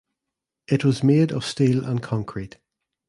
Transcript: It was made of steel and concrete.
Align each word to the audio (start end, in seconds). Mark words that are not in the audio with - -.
It 0.67 0.83
was 0.83 1.03
made 1.03 1.31
of 1.31 1.45
steel 1.45 1.85
and 1.85 2.01
concrete. 2.01 2.57